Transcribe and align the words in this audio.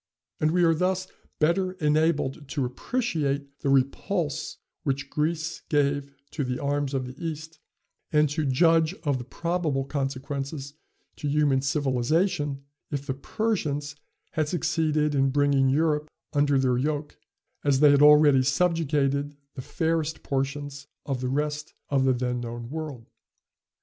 And 0.39 0.49
we 0.49 0.63
are 0.63 0.73
thus 0.73 1.05
better 1.37 1.73
enabled 1.73 2.49
to 2.49 2.65
appreciate 2.65 3.59
the 3.59 3.69
repulse 3.69 4.57
which 4.81 5.11
Greece 5.11 5.61
gave 5.69 6.15
to 6.31 6.43
the 6.43 6.57
arms 6.57 6.95
of 6.95 7.05
the 7.05 7.23
East, 7.23 7.59
and 8.11 8.27
to 8.31 8.47
judge 8.47 8.95
of 9.03 9.19
the 9.19 9.23
probable 9.23 9.85
consequences 9.85 10.73
to 11.17 11.27
human 11.29 11.61
civilization, 11.61 12.63
if 12.89 13.05
the 13.05 13.13
Persians 13.13 13.95
had 14.31 14.49
succeeded 14.49 15.13
in 15.13 15.29
bringing 15.29 15.69
Europe 15.69 16.09
under 16.33 16.57
their 16.57 16.79
yoke, 16.79 17.19
as 17.63 17.79
they 17.79 17.91
had 17.91 18.01
already 18.01 18.41
subjugated 18.41 19.37
the 19.53 19.61
fairest 19.61 20.23
portions 20.23 20.87
of 21.05 21.21
the 21.21 21.29
rest 21.29 21.75
of 21.89 22.05
the 22.05 22.13
then 22.13 22.39
known 22.39 22.71
world. 22.71 23.11